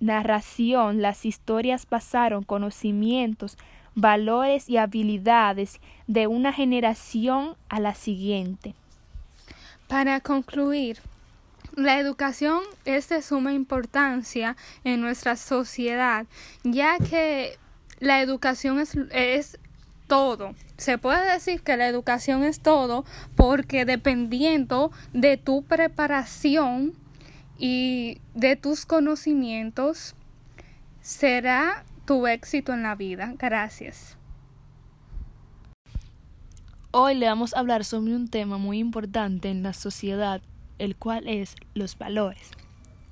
narración, 0.00 1.02
las 1.02 1.24
historias 1.24 1.86
pasaron 1.86 2.42
conocimientos, 2.42 3.56
valores 3.94 4.68
y 4.68 4.76
habilidades 4.76 5.80
de 6.06 6.26
una 6.26 6.52
generación 6.52 7.56
a 7.68 7.80
la 7.80 7.94
siguiente. 7.94 8.74
Para 9.88 10.20
concluir, 10.20 10.98
la 11.74 11.98
educación 11.98 12.60
es 12.84 13.08
de 13.08 13.22
suma 13.22 13.52
importancia 13.52 14.56
en 14.84 15.00
nuestra 15.00 15.36
sociedad, 15.36 16.26
ya 16.64 16.98
que 16.98 17.58
la 17.98 18.20
educación 18.20 18.78
es, 18.78 18.96
es 19.10 19.58
todo. 20.06 20.54
Se 20.76 20.98
puede 20.98 21.32
decir 21.32 21.62
que 21.62 21.76
la 21.76 21.88
educación 21.88 22.42
es 22.42 22.60
todo 22.60 23.04
porque 23.36 23.84
dependiendo 23.84 24.92
de 25.12 25.36
tu 25.36 25.62
preparación 25.62 26.94
y 27.58 28.20
de 28.34 28.56
tus 28.56 28.84
conocimientos, 28.84 30.14
será 31.00 31.84
tu 32.04 32.26
éxito 32.26 32.72
en 32.72 32.82
la 32.82 32.94
vida. 32.94 33.34
Gracias. 33.38 34.16
Hoy 36.90 37.14
le 37.14 37.26
vamos 37.26 37.54
a 37.54 37.60
hablar 37.60 37.84
sobre 37.84 38.14
un 38.14 38.28
tema 38.28 38.58
muy 38.58 38.78
importante 38.78 39.50
en 39.50 39.62
la 39.62 39.72
sociedad, 39.72 40.42
el 40.78 40.94
cual 40.96 41.26
es 41.26 41.54
los 41.74 41.96
valores. 41.96 42.50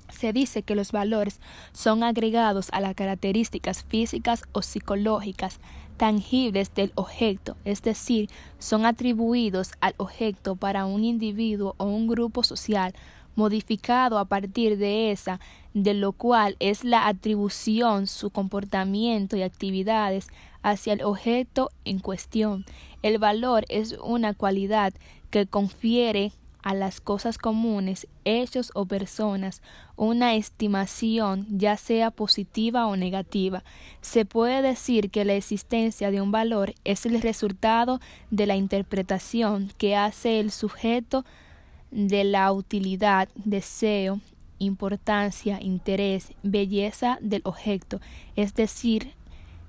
Se 0.09 0.33
dice 0.33 0.61
que 0.61 0.75
los 0.75 0.91
valores 0.91 1.39
son 1.71 2.03
agregados 2.03 2.69
a 2.73 2.79
las 2.79 2.93
características 2.93 3.83
físicas 3.83 4.43
o 4.51 4.61
psicológicas 4.61 5.59
tangibles 5.97 6.73
del 6.73 6.91
objeto, 6.95 7.57
es 7.63 7.83
decir, 7.83 8.29
son 8.57 8.85
atribuidos 8.85 9.71
al 9.81 9.93
objeto 9.97 10.55
para 10.55 10.85
un 10.85 11.03
individuo 11.03 11.75
o 11.77 11.85
un 11.85 12.07
grupo 12.07 12.43
social, 12.43 12.93
modificado 13.35 14.17
a 14.17 14.25
partir 14.25 14.77
de 14.77 15.11
esa, 15.11 15.39
de 15.73 15.93
lo 15.93 16.11
cual 16.11 16.55
es 16.59 16.83
la 16.83 17.07
atribución, 17.07 18.07
su 18.07 18.29
comportamiento 18.29 19.37
y 19.37 19.43
actividades 19.43 20.27
hacia 20.63 20.93
el 20.93 21.03
objeto 21.03 21.69
en 21.85 21.99
cuestión. 21.99 22.65
El 23.01 23.17
valor 23.17 23.65
es 23.69 23.97
una 24.03 24.33
cualidad 24.33 24.93
que 25.29 25.47
confiere 25.47 26.33
a 26.61 26.73
las 26.75 27.01
cosas 27.01 27.37
comunes, 27.37 28.07
hechos 28.23 28.71
o 28.75 28.85
personas 28.85 29.61
una 29.95 30.35
estimación, 30.35 31.45
ya 31.49 31.77
sea 31.77 32.11
positiva 32.11 32.87
o 32.87 32.95
negativa. 32.95 33.63
Se 34.01 34.25
puede 34.25 34.61
decir 34.61 35.11
que 35.11 35.25
la 35.25 35.33
existencia 35.33 36.11
de 36.11 36.21
un 36.21 36.31
valor 36.31 36.73
es 36.83 37.05
el 37.05 37.21
resultado 37.21 37.99
de 38.29 38.47
la 38.47 38.55
interpretación 38.55 39.71
que 39.77 39.95
hace 39.95 40.39
el 40.39 40.51
sujeto 40.51 41.25
de 41.91 42.23
la 42.23 42.51
utilidad, 42.51 43.29
deseo, 43.35 44.19
importancia, 44.59 45.59
interés, 45.61 46.33
belleza 46.43 47.17
del 47.21 47.41
objeto, 47.43 47.99
es 48.35 48.53
decir, 48.53 49.13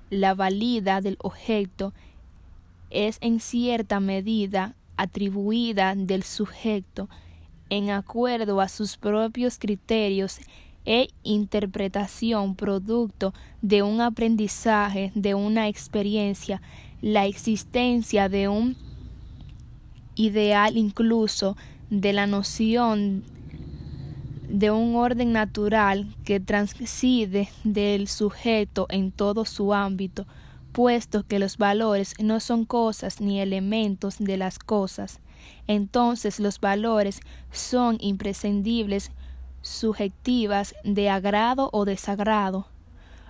la 0.09 0.33
valida 0.33 1.01
del 1.01 1.17
objeto 1.19 1.93
es 2.89 3.17
en 3.21 3.39
cierta 3.39 3.99
medida 3.99 4.75
atribuida 4.97 5.95
del 5.95 6.23
sujeto 6.23 7.09
en 7.69 7.89
acuerdo 7.89 8.61
a 8.61 8.67
sus 8.67 8.97
propios 8.97 9.57
criterios 9.57 10.39
e 10.85 11.09
interpretación 11.23 12.55
producto 12.55 13.33
de 13.61 13.81
un 13.81 14.01
aprendizaje, 14.01 15.11
de 15.15 15.33
una 15.33 15.67
experiencia, 15.67 16.61
la 17.01 17.25
existencia 17.25 18.29
de 18.29 18.47
un 18.47 18.77
ideal 20.15 20.77
incluso 20.77 21.57
de 22.01 22.11
la 22.11 22.25
noción 22.25 23.23
de 24.49 24.71
un 24.71 24.95
orden 24.95 25.31
natural 25.31 26.15
que 26.25 26.39
transcide 26.39 27.49
del 27.63 28.07
sujeto 28.07 28.87
en 28.89 29.11
todo 29.11 29.45
su 29.45 29.75
ámbito, 29.75 30.25
puesto 30.71 31.23
que 31.23 31.37
los 31.37 31.57
valores 31.57 32.15
no 32.19 32.39
son 32.39 32.65
cosas 32.65 33.21
ni 33.21 33.39
elementos 33.39 34.17
de 34.17 34.37
las 34.37 34.57
cosas. 34.57 35.19
Entonces 35.67 36.39
los 36.39 36.59
valores 36.59 37.19
son 37.51 37.97
imprescindibles, 37.99 39.11
subjetivas 39.61 40.73
de 40.83 41.11
agrado 41.11 41.69
o 41.73 41.85
desagrado, 41.85 42.67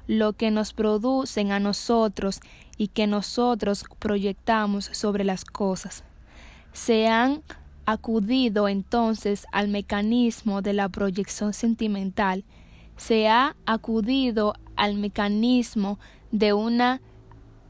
lo 0.08 0.34
que 0.34 0.52
nos 0.52 0.72
producen 0.72 1.52
a 1.52 1.60
nosotros 1.60 2.40
y 2.78 2.88
que 2.88 3.08
nosotros 3.08 3.84
proyectamos 4.00 4.86
sobre 4.94 5.26
las 5.26 5.44
cosas. 5.44 6.06
Se 6.72 7.08
han 7.08 7.44
acudido 7.86 8.68
entonces 8.68 9.46
al 9.52 9.68
mecanismo 9.68 10.62
de 10.62 10.74
la 10.74 10.90
proyección 10.90 11.54
sentimental, 11.54 12.44
se 12.98 13.28
ha 13.28 13.56
acudido 13.66 14.54
al 14.76 14.96
mecanismo 14.96 16.00
de 16.32 16.54
una 16.54 17.02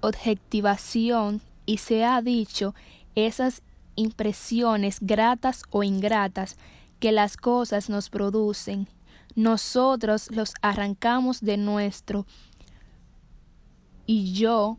objetivación 0.01 1.41
y 1.65 1.77
se 1.77 2.05
ha 2.05 2.21
dicho 2.21 2.75
esas 3.15 3.61
impresiones 3.95 4.97
gratas 5.01 5.63
o 5.69 5.83
ingratas 5.83 6.57
que 6.99 7.11
las 7.11 7.37
cosas 7.37 7.89
nos 7.89 8.09
producen, 8.09 8.87
nosotros 9.35 10.29
los 10.31 10.53
arrancamos 10.61 11.41
de 11.41 11.57
nuestro 11.57 12.25
y 14.05 14.33
yo 14.33 14.77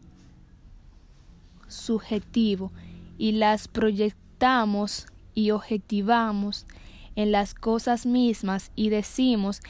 subjetivo 1.68 2.72
y 3.18 3.32
las 3.32 3.68
proyectamos 3.68 5.06
y 5.34 5.50
objetivamos 5.50 6.66
en 7.16 7.32
las 7.32 7.54
cosas 7.54 8.06
mismas 8.06 8.70
y 8.74 8.88
decimos 8.88 9.60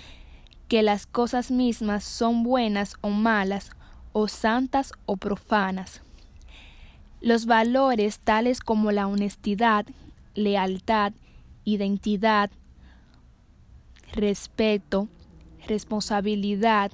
que 0.68 0.82
las 0.82 1.06
cosas 1.06 1.50
mismas 1.50 2.04
son 2.04 2.42
buenas 2.42 2.96
o 3.00 3.10
malas, 3.10 3.70
o 4.12 4.28
santas 4.28 4.92
o 5.06 5.16
profanas. 5.16 6.00
Los 7.20 7.46
valores 7.46 8.18
tales 8.20 8.60
como 8.60 8.92
la 8.92 9.06
honestidad, 9.06 9.86
lealtad, 10.34 11.12
identidad, 11.64 12.50
respeto, 14.12 15.08
responsabilidad, 15.66 16.92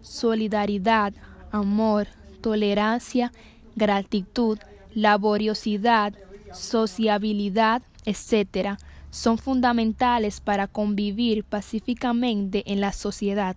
solidaridad, 0.00 1.12
amor, 1.50 2.08
tolerancia, 2.40 3.32
gratitud, 3.76 4.58
laboriosidad, 4.94 6.14
sociabilidad, 6.52 7.82
etc., 8.04 8.78
son 9.10 9.36
fundamentales 9.36 10.40
para 10.40 10.66
convivir 10.66 11.44
pacíficamente 11.44 12.62
en 12.72 12.80
la 12.80 12.92
sociedad. 12.92 13.56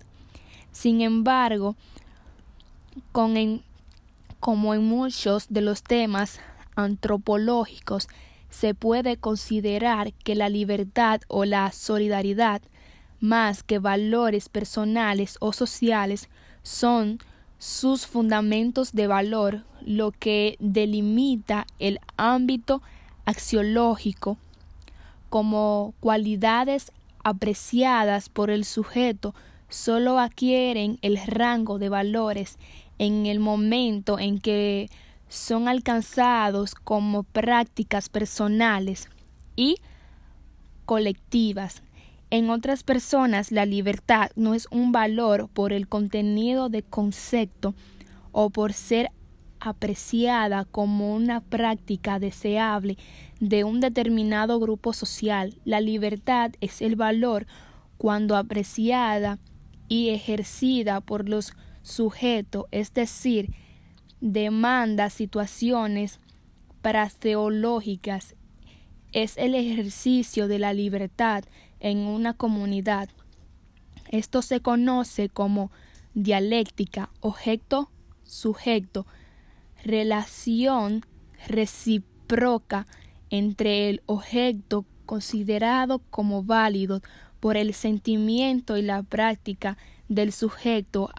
Sin 0.71 0.99
embargo, 1.01 1.75
como 3.13 4.73
en 4.73 4.83
muchos 4.83 5.47
de 5.49 5.61
los 5.61 5.81
temas 5.81 6.39
antropológicos, 6.75 8.09
se 8.49 8.73
puede 8.73 9.17
considerar 9.17 10.13
que 10.13 10.35
la 10.35 10.49
libertad 10.49 11.21
o 11.27 11.45
la 11.45 11.71
solidaridad, 11.71 12.61
más 13.19 13.63
que 13.63 13.79
valores 13.79 14.49
personales 14.49 15.37
o 15.39 15.53
sociales, 15.53 16.29
son 16.63 17.19
sus 17.57 18.05
fundamentos 18.05 18.91
de 18.91 19.07
valor, 19.07 19.63
lo 19.85 20.11
que 20.11 20.57
delimita 20.59 21.65
el 21.79 21.99
ámbito 22.17 22.81
axiológico 23.25 24.37
como 25.29 25.93
cualidades 25.99 26.91
apreciadas 27.23 28.29
por 28.29 28.49
el 28.49 28.65
sujeto 28.65 29.33
solo 29.67 30.19
adquieren 30.19 30.99
el 31.01 31.17
rango 31.17 31.79
de 31.79 31.89
valores 31.89 32.57
en 32.99 33.25
el 33.25 33.39
momento 33.39 34.19
en 34.19 34.39
que 34.39 34.89
son 35.27 35.67
alcanzados 35.67 36.75
como 36.75 37.23
prácticas 37.23 38.09
personales 38.09 39.09
y 39.55 39.77
colectivas. 40.85 41.81
En 42.29 42.49
otras 42.49 42.83
personas 42.83 43.51
la 43.51 43.65
libertad 43.65 44.29
no 44.35 44.53
es 44.53 44.67
un 44.71 44.91
valor 44.91 45.49
por 45.49 45.73
el 45.73 45.87
contenido 45.87 46.69
de 46.69 46.83
concepto 46.83 47.73
o 48.31 48.49
por 48.49 48.73
ser 48.73 49.11
apreciada 49.65 50.65
como 50.65 51.13
una 51.15 51.41
práctica 51.41 52.19
deseable 52.19 52.97
de 53.39 53.63
un 53.63 53.79
determinado 53.79 54.59
grupo 54.59 54.93
social. 54.93 55.59
La 55.65 55.81
libertad 55.81 56.51
es 56.61 56.81
el 56.81 56.95
valor 56.95 57.47
cuando 57.97 58.35
apreciada 58.37 59.39
y 59.87 60.09
ejercida 60.09 61.01
por 61.01 61.29
los 61.29 61.53
sujetos, 61.81 62.65
es 62.71 62.93
decir, 62.93 63.53
demanda 64.21 65.09
situaciones 65.09 66.19
praseológicas. 66.81 68.35
Es 69.11 69.37
el 69.37 69.55
ejercicio 69.55 70.47
de 70.47 70.59
la 70.59 70.73
libertad 70.73 71.43
en 71.79 71.99
una 71.99 72.33
comunidad. 72.33 73.09
Esto 74.09 74.41
se 74.41 74.59
conoce 74.59 75.29
como 75.29 75.71
dialéctica, 76.13 77.09
objeto, 77.21 77.89
sujeto, 78.23 79.05
relación 79.85 81.05
recíproca 81.47 82.87
entre 83.29 83.89
el 83.89 84.01
objeto 84.07 84.85
considerado 85.05 85.99
como 86.09 86.43
válido 86.43 87.01
por 87.39 87.55
el 87.55 87.73
sentimiento 87.73 88.75
y 88.75 88.81
la 88.81 89.03
práctica 89.03 89.77
del 90.09 90.31
sujeto, 90.31 91.11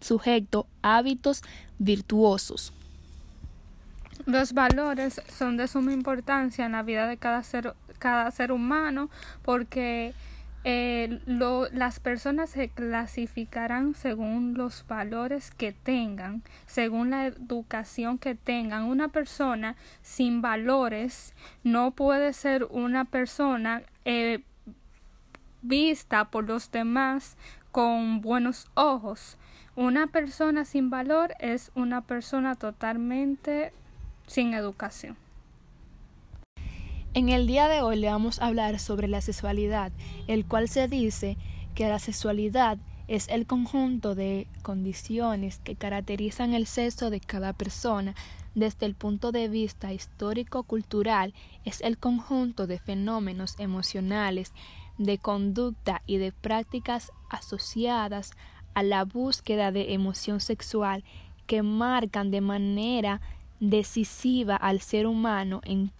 sujeto 0.00 0.66
hábitos 0.82 1.42
virtuosos. 1.78 2.72
Los 4.24 4.52
valores 4.52 5.20
son 5.36 5.56
de 5.56 5.66
suma 5.66 5.92
importancia 5.92 6.66
en 6.66 6.72
la 6.72 6.82
vida 6.82 7.08
de 7.08 7.16
cada 7.16 7.42
ser 8.30 8.52
humano 8.52 9.10
porque 9.42 10.14
eh, 10.64 11.20
las 11.26 12.00
personas 12.00 12.50
se 12.50 12.68
clasificarán 12.68 13.94
según 13.94 14.54
los 14.54 14.84
valores 14.86 15.50
que 15.50 15.72
tengan, 15.72 16.42
según 16.66 17.10
la 17.10 17.26
educación 17.26 18.18
que 18.18 18.34
tengan. 18.34 18.84
Una 18.84 19.08
persona 19.08 19.76
sin 20.02 20.42
valores 20.42 21.34
no 21.62 21.92
puede 21.92 22.32
ser 22.32 22.64
una 22.64 23.04
persona 23.04 23.82
eh, 24.04 24.42
vista 25.62 26.26
por 26.26 26.44
los 26.44 26.70
demás 26.70 27.36
con 27.70 28.20
buenos 28.20 28.68
ojos. 28.74 29.38
Una 29.76 30.08
persona 30.08 30.64
sin 30.64 30.90
valor 30.90 31.34
es 31.38 31.70
una 31.76 32.00
persona 32.00 32.56
totalmente 32.56 33.72
sin 34.26 34.54
educación. 34.54 35.16
En 37.14 37.30
el 37.30 37.46
día 37.46 37.68
de 37.68 37.80
hoy 37.80 37.96
le 37.96 38.08
vamos 38.08 38.38
a 38.38 38.46
hablar 38.46 38.78
sobre 38.78 39.08
la 39.08 39.20
sexualidad, 39.20 39.92
el 40.26 40.44
cual 40.44 40.68
se 40.68 40.88
dice 40.88 41.36
que 41.74 41.88
la 41.88 41.98
sexualidad 41.98 42.78
es 43.08 43.28
el 43.28 43.46
conjunto 43.46 44.14
de 44.14 44.46
condiciones 44.62 45.58
que 45.64 45.74
caracterizan 45.74 46.52
el 46.52 46.66
sexo 46.66 47.08
de 47.08 47.20
cada 47.20 47.54
persona. 47.54 48.14
Desde 48.54 48.84
el 48.86 48.94
punto 48.94 49.32
de 49.32 49.48
vista 49.48 49.92
histórico-cultural, 49.92 51.32
es 51.64 51.80
el 51.80 51.96
conjunto 51.96 52.66
de 52.66 52.78
fenómenos 52.78 53.54
emocionales, 53.58 54.52
de 54.98 55.16
conducta 55.16 56.02
y 56.06 56.18
de 56.18 56.32
prácticas 56.32 57.12
asociadas 57.30 58.32
a 58.74 58.82
la 58.82 59.04
búsqueda 59.04 59.72
de 59.72 59.94
emoción 59.94 60.40
sexual 60.40 61.04
que 61.46 61.62
marcan 61.62 62.30
de 62.30 62.42
manera 62.42 63.22
decisiva 63.60 64.56
al 64.56 64.80
ser 64.82 65.06
humano 65.06 65.62
en 65.64 65.90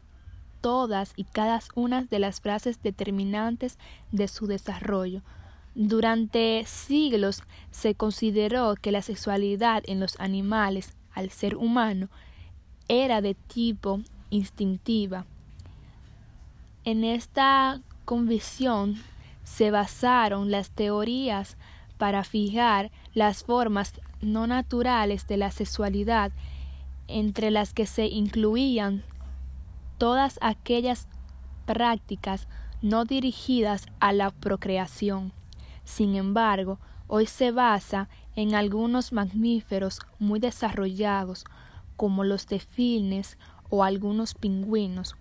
todas 0.61 1.13
y 1.17 1.25
cada 1.25 1.61
una 1.75 2.05
de 2.05 2.19
las 2.19 2.41
frases 2.41 2.83
determinantes 2.83 3.79
de 4.13 4.29
su 4.29 4.47
desarrollo. 4.47 5.23
Durante 5.75 6.65
siglos 6.67 7.43
se 7.71 7.95
consideró 7.95 8.75
que 8.75 8.93
la 8.93 9.03
sexualidad 9.03 9.83
en 9.87 10.01
los 10.01 10.19
animales, 10.19 10.95
al 11.13 11.31
ser 11.31 11.57
humano, 11.57 12.09
era 12.89 13.21
de 13.21 13.35
tipo 13.35 14.01
instintiva. 14.31 15.27
En 16.85 17.05
esta 17.05 17.81
convicción 18.05 18.97
se 19.45 19.71
basaron 19.71 20.51
las 20.51 20.71
teorías 20.71 21.57
para 21.97 22.25
fijar 22.25 22.91
las 23.15 23.45
formas 23.45 23.93
no 24.21 24.47
naturales 24.47 25.27
de 25.27 25.37
la 25.37 25.51
sexualidad, 25.51 26.33
entre 27.09 27.51
las 27.51 27.73
que 27.73 27.87
se 27.87 28.07
incluían 28.07 29.03
todas 29.99 30.39
aquellas 30.41 31.09
prácticas 31.67 32.49
no 32.81 33.05
dirigidas 33.05 33.87
a 34.01 34.13
la 34.13 34.31
procreación. 34.31 35.33
Sin 35.85 36.15
embargo, 36.15 36.79
hoy 37.09 37.27
se 37.27 37.51
basa 37.51 38.09
en 38.37 38.55
algunos 38.55 39.13
mamíferos 39.13 40.01
muy 40.19 40.39
desarrollados, 40.39 41.45
como 41.97 42.23
los 42.25 42.47
delfines 42.47 43.37
o 43.69 43.83
algunos 43.83 44.35
pingüinos, 44.35 45.17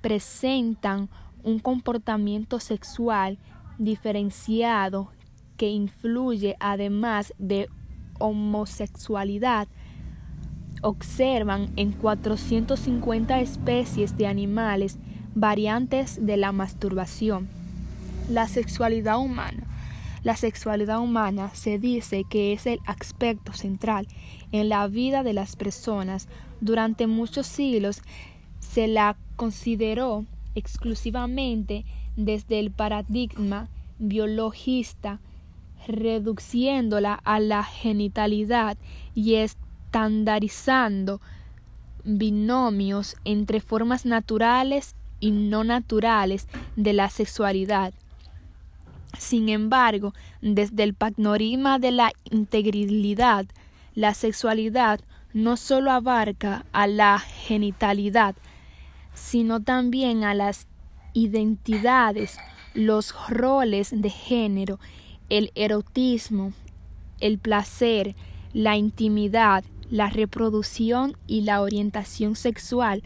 presentan 0.00 1.08
un 1.42 1.58
comportamiento 1.58 2.60
sexual 2.60 3.38
diferenciado 3.78 5.10
que 5.56 5.70
influye 5.70 6.56
además 6.60 7.34
de 7.38 7.68
homosexualidad 8.18 9.68
observan 10.82 11.70
en 11.76 11.92
450 11.92 13.40
especies 13.40 14.18
de 14.18 14.26
animales 14.26 14.98
variantes 15.34 16.24
de 16.24 16.36
la 16.36 16.52
masturbación. 16.52 17.48
La 18.28 18.48
sexualidad 18.48 19.18
humana. 19.18 19.64
La 20.22 20.36
sexualidad 20.36 21.00
humana 21.00 21.50
se 21.54 21.78
dice 21.78 22.24
que 22.28 22.52
es 22.52 22.66
el 22.66 22.78
aspecto 22.86 23.52
central 23.54 24.06
en 24.52 24.68
la 24.68 24.86
vida 24.86 25.22
de 25.22 25.32
las 25.32 25.56
personas. 25.56 26.28
Durante 26.60 27.06
muchos 27.06 27.46
siglos 27.46 28.02
se 28.60 28.86
la 28.86 29.16
consideró 29.36 30.24
exclusivamente 30.54 31.84
desde 32.16 32.60
el 32.60 32.70
paradigma 32.70 33.68
biologista, 33.98 35.20
reduciéndola 35.88 37.14
a 37.14 37.40
la 37.40 37.64
genitalidad 37.64 38.76
y 39.14 39.34
estandarizando 39.92 41.20
binomios 42.02 43.14
entre 43.26 43.60
formas 43.60 44.06
naturales 44.06 44.96
y 45.20 45.32
no 45.32 45.64
naturales 45.64 46.48
de 46.76 46.94
la 46.94 47.10
sexualidad. 47.10 47.92
Sin 49.18 49.50
embargo, 49.50 50.14
desde 50.40 50.82
el 50.84 50.94
panorama 50.94 51.78
de 51.78 51.90
la 51.90 52.10
integridad, 52.30 53.44
la 53.94 54.14
sexualidad 54.14 55.00
no 55.34 55.58
solo 55.58 55.90
abarca 55.90 56.64
a 56.72 56.86
la 56.86 57.18
genitalidad, 57.18 58.34
sino 59.12 59.60
también 59.60 60.24
a 60.24 60.32
las 60.32 60.66
identidades, 61.12 62.38
los 62.72 63.14
roles 63.28 63.90
de 63.94 64.08
género, 64.08 64.80
el 65.28 65.52
erotismo, 65.54 66.54
el 67.20 67.38
placer, 67.38 68.16
la 68.54 68.76
intimidad, 68.76 69.64
la 69.92 70.08
reproducción 70.08 71.18
y 71.26 71.42
la 71.42 71.60
orientación 71.60 72.34
sexual 72.34 73.02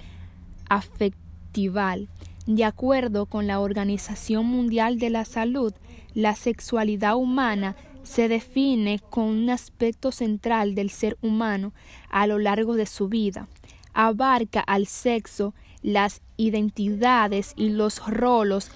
afectival. 0.68 2.08
De 2.46 2.64
acuerdo 2.64 3.26
con 3.26 3.48
la 3.48 3.58
Organización 3.58 4.46
Mundial 4.46 5.00
de 5.00 5.10
la 5.10 5.24
Salud, 5.24 5.74
la 6.14 6.36
sexualidad 6.36 7.16
humana 7.16 7.74
se 8.04 8.28
define 8.28 9.00
con 9.10 9.24
un 9.24 9.50
aspecto 9.50 10.12
central 10.12 10.76
del 10.76 10.90
ser 10.90 11.18
humano 11.22 11.72
a 12.08 12.28
lo 12.28 12.38
largo 12.38 12.76
de 12.76 12.86
su 12.86 13.08
vida. 13.08 13.48
Abarca 13.92 14.60
al 14.60 14.86
sexo, 14.86 15.54
las 15.82 16.22
identidades 16.36 17.52
y 17.56 17.70
los 17.70 17.98
roles 18.06 18.70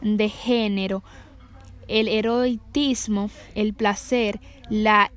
de 0.00 0.30
género, 0.30 1.04
el 1.88 2.08
erotismo, 2.08 3.28
el 3.54 3.74
placer, 3.74 4.40
la 4.70 5.12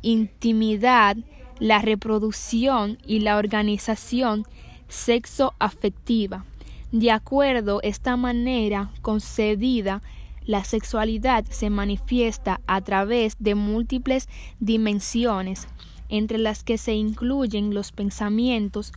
intimidad, 0.00 1.16
la 1.60 1.80
reproducción 1.80 2.98
y 3.06 3.20
la 3.20 3.36
organización 3.36 4.44
sexoafectiva. 4.88 6.44
De 6.92 7.10
acuerdo 7.10 7.78
a 7.82 7.86
esta 7.86 8.16
manera 8.16 8.90
concedida, 9.02 10.02
la 10.44 10.64
sexualidad 10.64 11.44
se 11.50 11.68
manifiesta 11.68 12.60
a 12.66 12.80
través 12.80 13.36
de 13.38 13.54
múltiples 13.54 14.28
dimensiones, 14.60 15.68
entre 16.08 16.38
las 16.38 16.64
que 16.64 16.78
se 16.78 16.94
incluyen 16.94 17.74
los 17.74 17.92
pensamientos, 17.92 18.92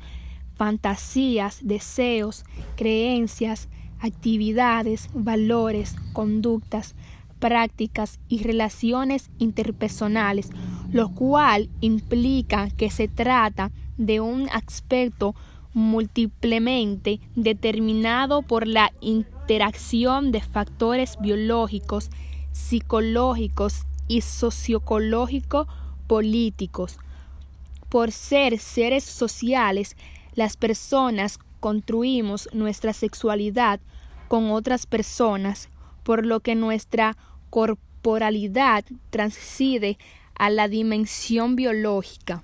fantasías, 0.56 1.60
deseos, 1.62 2.46
creencias, 2.78 3.68
actividades, 4.00 5.10
valores, 5.14 5.96
conductas, 6.14 6.96
prácticas 7.42 8.20
y 8.30 8.44
relaciones 8.44 9.30
interpersonales, 9.40 10.50
lo 10.94 11.10
cual 11.10 11.70
implica 11.82 12.70
que 12.70 12.90
se 12.90 13.10
trata 13.10 13.72
de 13.98 14.22
un 14.22 14.48
aspecto 14.50 15.36
múltiplemente 15.74 17.20
determinado 17.36 18.44
por 18.44 18.68
la 18.68 18.94
interacción 19.02 20.32
de 20.32 20.42
factores 20.42 21.18
biológicos, 21.20 22.10
psicológicos 22.52 23.86
y 24.08 24.22
socioecológico 24.22 25.68
políticos. 26.08 27.00
Por 27.90 28.12
ser 28.12 28.60
seres 28.60 29.04
sociales, 29.04 29.96
las 30.36 30.58
personas 30.58 31.40
construimos 31.60 32.50
nuestra 32.54 32.94
sexualidad 32.94 33.80
con 34.28 34.52
otras 34.52 34.86
personas, 34.86 35.70
por 36.04 36.26
lo 36.26 36.40
que 36.40 36.56
nuestra 36.56 37.18
corporalidad 37.52 38.84
transcide 39.12 40.00
a 40.34 40.50
la 40.50 40.68
dimensión 40.68 41.56
biológica. 41.56 42.44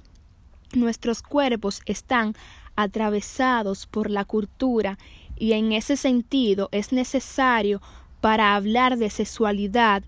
Nuestros 0.74 1.24
cuerpos 1.24 1.82
están 1.88 2.36
atravesados 2.76 3.88
por 3.88 4.12
la 4.12 4.24
cultura 4.24 5.00
y 5.36 5.54
en 5.54 5.72
ese 5.72 5.98
sentido 5.98 6.70
es 6.72 6.91
necesario 6.91 7.82
para 8.22 8.56
hablar 8.56 8.98
de 8.98 9.10
sexualidad 9.10 10.04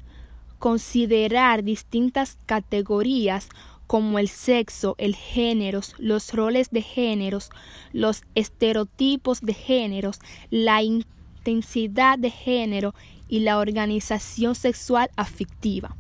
considerar 0.60 1.64
distintas 1.64 2.38
categorías 2.46 3.50
como 3.88 4.20
el 4.20 4.28
sexo, 4.28 4.94
el 5.00 5.16
género, 5.16 5.82
los 5.98 6.34
roles 6.34 6.70
de 6.70 6.84
géneros, 6.84 7.50
los 7.92 8.22
estereotipos 8.36 9.42
de 9.42 9.54
géneros, 9.56 10.20
la 10.52 10.84
intensidad 10.84 12.20
de 12.20 12.30
género 12.30 12.94
y 13.30 13.40
la 13.42 13.60
organización 13.60 14.56
sexual 14.56 15.10
afectiva. 15.16 15.96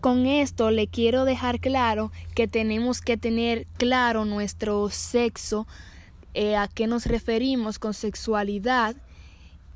Con 0.00 0.26
esto 0.26 0.70
le 0.70 0.86
quiero 0.86 1.24
dejar 1.24 1.60
claro 1.60 2.12
que 2.34 2.48
tenemos 2.48 3.00
que 3.00 3.16
tener 3.16 3.66
claro 3.76 4.24
nuestro 4.24 4.88
sexo, 4.90 5.66
eh, 6.34 6.56
a 6.56 6.68
qué 6.68 6.86
nos 6.86 7.06
referimos 7.06 7.78
con 7.78 7.94
sexualidad 7.94 8.96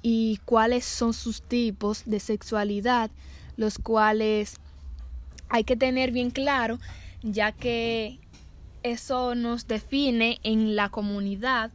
y 0.00 0.40
cuáles 0.44 0.84
son 0.84 1.12
sus 1.12 1.42
tipos 1.42 2.04
de 2.06 2.20
sexualidad, 2.20 3.10
los 3.56 3.78
cuales 3.78 4.56
hay 5.48 5.64
que 5.64 5.76
tener 5.76 6.12
bien 6.12 6.30
claro, 6.30 6.78
ya 7.22 7.52
que 7.52 8.18
eso 8.82 9.34
nos 9.34 9.66
define 9.66 10.38
en 10.44 10.76
la 10.76 10.88
comunidad 10.88 11.70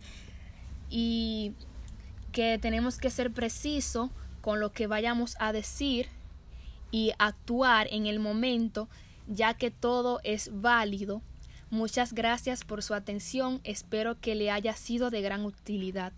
y 0.89 1.53
que 2.37 2.59
tenemos 2.59 2.99
que 2.99 3.09
ser 3.09 3.31
precisos 3.31 4.11
con 4.41 4.59
lo 4.59 4.71
que 4.71 4.85
vayamos 4.85 5.35
a 5.39 5.51
decir 5.51 6.07
y 6.91 7.13
actuar 7.17 7.87
en 7.89 8.05
el 8.05 8.19
momento, 8.19 8.89
ya 9.25 9.55
que 9.55 9.71
todo 9.71 10.19
es 10.23 10.51
válido 10.53 11.23
Muchas 11.69 12.13
gracias 12.13 12.63
por 12.63 12.81
su 12.81 12.93
atención, 12.93 13.59
espero 13.65 14.21
que 14.21 14.35
le 14.35 14.51
haya 14.51 14.73
sido 14.73 15.09
de 15.09 15.21
gran 15.21 15.43
utilidad. 15.43 16.13